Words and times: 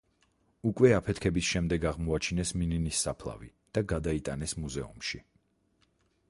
უკვე 0.69 0.89
აფეთქების 0.99 1.49
შემდეგ 1.49 1.85
აღმოაჩინეს 1.89 2.53
მინინის 2.61 3.03
საფლავი 3.09 3.51
და 3.79 3.85
გადაიტანეს 3.93 4.57
მუზეუმში. 4.65 5.23